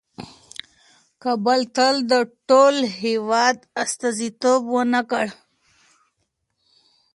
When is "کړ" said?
5.11-5.27